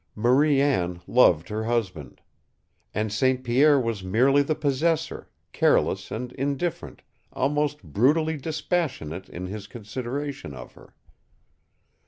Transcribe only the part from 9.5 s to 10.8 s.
consideration of